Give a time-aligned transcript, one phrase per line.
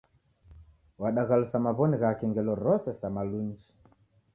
[1.01, 3.67] Wadaghalusa maw'oni ghake ngelo rose sa malunji